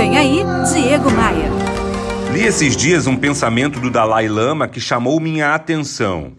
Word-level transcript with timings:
Vem 0.00 0.16
aí, 0.16 0.42
Diego 0.72 1.10
Maia. 1.10 1.50
Li 2.32 2.44
esses 2.44 2.74
dias 2.74 3.06
um 3.06 3.18
pensamento 3.18 3.78
do 3.78 3.90
Dalai 3.90 4.28
Lama 4.28 4.66
que 4.66 4.80
chamou 4.80 5.20
minha 5.20 5.54
atenção. 5.54 6.32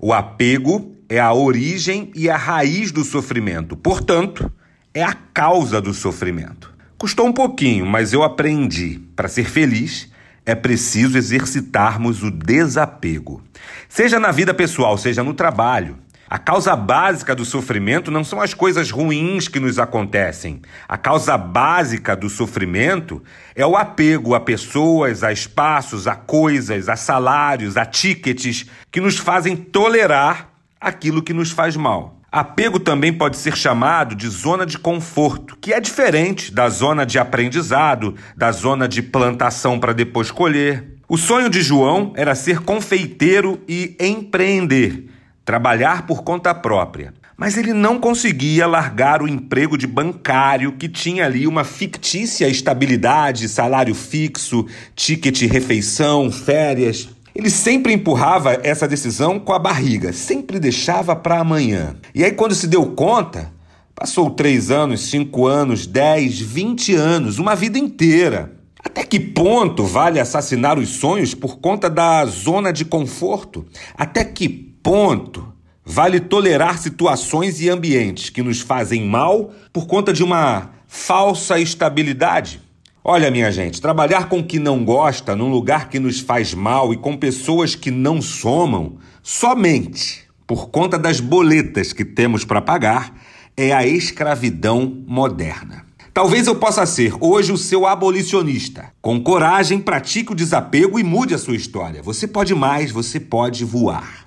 O 0.00 0.12
apego 0.12 0.94
é 1.08 1.18
a 1.18 1.32
origem 1.32 2.12
e 2.14 2.30
a 2.30 2.36
raiz 2.36 2.92
do 2.92 3.02
sofrimento, 3.02 3.76
portanto, 3.76 4.48
é 4.94 5.02
a 5.02 5.12
causa 5.12 5.80
do 5.80 5.92
sofrimento. 5.92 6.72
Custou 6.96 7.26
um 7.26 7.32
pouquinho, 7.32 7.84
mas 7.84 8.12
eu 8.12 8.22
aprendi. 8.22 9.00
Para 9.16 9.26
ser 9.26 9.46
feliz, 9.46 10.08
é 10.46 10.54
preciso 10.54 11.18
exercitarmos 11.18 12.22
o 12.22 12.30
desapego. 12.30 13.42
Seja 13.88 14.20
na 14.20 14.30
vida 14.30 14.54
pessoal, 14.54 14.96
seja 14.96 15.24
no 15.24 15.34
trabalho. 15.34 15.98
A 16.32 16.38
causa 16.38 16.76
básica 16.76 17.34
do 17.34 17.44
sofrimento 17.44 18.08
não 18.08 18.22
são 18.22 18.40
as 18.40 18.54
coisas 18.54 18.92
ruins 18.92 19.48
que 19.48 19.58
nos 19.58 19.80
acontecem. 19.80 20.62
A 20.88 20.96
causa 20.96 21.36
básica 21.36 22.14
do 22.14 22.30
sofrimento 22.30 23.20
é 23.52 23.66
o 23.66 23.76
apego 23.76 24.36
a 24.36 24.38
pessoas, 24.38 25.24
a 25.24 25.32
espaços, 25.32 26.06
a 26.06 26.14
coisas, 26.14 26.88
a 26.88 26.94
salários, 26.94 27.76
a 27.76 27.84
tickets 27.84 28.64
que 28.92 29.00
nos 29.00 29.18
fazem 29.18 29.56
tolerar 29.56 30.50
aquilo 30.80 31.20
que 31.20 31.32
nos 31.32 31.50
faz 31.50 31.74
mal. 31.74 32.20
Apego 32.30 32.78
também 32.78 33.12
pode 33.12 33.36
ser 33.36 33.56
chamado 33.56 34.14
de 34.14 34.28
zona 34.28 34.64
de 34.64 34.78
conforto, 34.78 35.58
que 35.60 35.72
é 35.72 35.80
diferente 35.80 36.54
da 36.54 36.68
zona 36.68 37.04
de 37.04 37.18
aprendizado, 37.18 38.14
da 38.36 38.52
zona 38.52 38.86
de 38.86 39.02
plantação 39.02 39.80
para 39.80 39.92
depois 39.92 40.30
colher. 40.30 40.94
O 41.08 41.18
sonho 41.18 41.50
de 41.50 41.60
João 41.60 42.12
era 42.14 42.36
ser 42.36 42.60
confeiteiro 42.60 43.60
e 43.66 43.96
empreender 43.98 45.10
trabalhar 45.44 46.06
por 46.06 46.22
conta 46.22 46.54
própria. 46.54 47.14
Mas 47.36 47.56
ele 47.56 47.72
não 47.72 47.98
conseguia 47.98 48.66
largar 48.66 49.22
o 49.22 49.28
emprego 49.28 49.78
de 49.78 49.86
bancário 49.86 50.72
que 50.72 50.88
tinha 50.88 51.24
ali 51.24 51.46
uma 51.46 51.64
fictícia 51.64 52.46
estabilidade, 52.46 53.48
salário 53.48 53.94
fixo, 53.94 54.66
ticket 54.94 55.40
refeição, 55.50 56.30
férias. 56.30 57.08
Ele 57.34 57.48
sempre 57.48 57.94
empurrava 57.94 58.60
essa 58.62 58.86
decisão 58.86 59.40
com 59.40 59.54
a 59.54 59.58
barriga, 59.58 60.12
sempre 60.12 60.60
deixava 60.60 61.16
para 61.16 61.40
amanhã. 61.40 61.96
E 62.14 62.22
aí, 62.22 62.32
quando 62.32 62.54
se 62.54 62.66
deu 62.66 62.84
conta, 62.86 63.50
passou 63.94 64.30
três 64.30 64.70
anos, 64.70 65.08
cinco 65.08 65.46
anos, 65.46 65.86
dez, 65.86 66.38
vinte 66.38 66.94
anos, 66.94 67.38
uma 67.38 67.54
vida 67.54 67.78
inteira. 67.78 68.52
Até 68.82 69.04
que 69.04 69.20
ponto 69.20 69.84
vale 69.84 70.18
assassinar 70.18 70.78
os 70.78 70.88
sonhos 70.88 71.34
por 71.34 71.58
conta 71.58 71.88
da 71.88 72.24
zona 72.26 72.72
de 72.72 72.84
conforto? 72.84 73.64
Até 73.96 74.24
que 74.24 74.69
ponto 74.82 75.52
vale 75.84 76.20
tolerar 76.20 76.78
situações 76.78 77.60
e 77.60 77.68
ambientes 77.68 78.30
que 78.30 78.42
nos 78.42 78.60
fazem 78.60 79.04
mal 79.06 79.52
por 79.72 79.86
conta 79.86 80.12
de 80.12 80.22
uma 80.22 80.70
falsa 80.86 81.58
estabilidade? 81.58 82.60
Olha, 83.02 83.30
minha 83.30 83.50
gente, 83.50 83.80
trabalhar 83.80 84.28
com 84.28 84.40
o 84.40 84.44
que 84.44 84.58
não 84.58 84.84
gosta, 84.84 85.34
num 85.34 85.48
lugar 85.48 85.88
que 85.88 85.98
nos 85.98 86.20
faz 86.20 86.52
mal 86.52 86.92
e 86.92 86.96
com 86.96 87.16
pessoas 87.16 87.74
que 87.74 87.90
não 87.90 88.20
somam, 88.20 88.98
somente 89.22 90.28
por 90.46 90.68
conta 90.68 90.98
das 90.98 91.20
boletas 91.20 91.92
que 91.92 92.04
temos 92.04 92.44
para 92.44 92.60
pagar, 92.60 93.14
é 93.56 93.72
a 93.72 93.86
escravidão 93.86 95.02
moderna. 95.06 95.86
Talvez 96.12 96.46
eu 96.46 96.56
possa 96.56 96.84
ser 96.86 97.14
hoje 97.20 97.52
o 97.52 97.56
seu 97.56 97.86
abolicionista. 97.86 98.92
Com 99.00 99.22
coragem, 99.22 99.78
pratique 99.78 100.32
o 100.32 100.34
desapego 100.34 100.98
e 100.98 101.04
mude 101.04 101.34
a 101.34 101.38
sua 101.38 101.54
história. 101.54 102.02
Você 102.02 102.26
pode 102.26 102.54
mais, 102.54 102.90
você 102.90 103.20
pode 103.20 103.64
voar. 103.64 104.24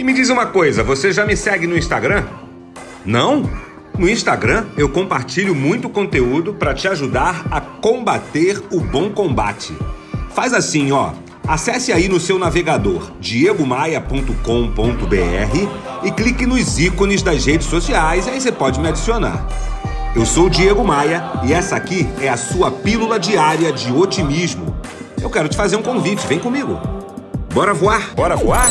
E 0.00 0.02
me 0.02 0.14
diz 0.14 0.30
uma 0.30 0.46
coisa, 0.46 0.82
você 0.82 1.12
já 1.12 1.26
me 1.26 1.36
segue 1.36 1.66
no 1.66 1.76
Instagram? 1.76 2.24
Não? 3.04 3.50
No 3.98 4.08
Instagram 4.08 4.64
eu 4.74 4.88
compartilho 4.88 5.54
muito 5.54 5.90
conteúdo 5.90 6.54
para 6.54 6.72
te 6.72 6.88
ajudar 6.88 7.44
a 7.50 7.60
combater 7.60 8.62
o 8.72 8.80
bom 8.80 9.10
combate. 9.10 9.76
Faz 10.30 10.54
assim, 10.54 10.90
ó. 10.90 11.10
Acesse 11.46 11.92
aí 11.92 12.08
no 12.08 12.18
seu 12.18 12.38
navegador 12.38 13.10
diegomaia.com.br 13.20 14.38
e 16.02 16.10
clique 16.12 16.46
nos 16.46 16.78
ícones 16.78 17.22
das 17.22 17.44
redes 17.44 17.66
sociais, 17.66 18.26
aí 18.26 18.40
você 18.40 18.50
pode 18.50 18.80
me 18.80 18.88
adicionar. 18.88 19.46
Eu 20.16 20.24
sou 20.24 20.46
o 20.46 20.50
Diego 20.50 20.82
Maia 20.82 21.30
e 21.44 21.52
essa 21.52 21.76
aqui 21.76 22.08
é 22.22 22.30
a 22.30 22.38
sua 22.38 22.70
pílula 22.70 23.20
diária 23.20 23.70
de 23.70 23.92
otimismo. 23.92 24.74
Eu 25.20 25.28
quero 25.28 25.50
te 25.50 25.58
fazer 25.58 25.76
um 25.76 25.82
convite, 25.82 26.26
vem 26.26 26.38
comigo. 26.38 26.80
Bora 27.52 27.74
voar? 27.74 28.14
Bora 28.14 28.34
voar? 28.34 28.70